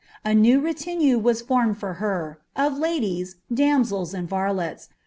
[0.25, 4.89] A new retinue was formed lor htr, of bdiKr damseU, and varlets.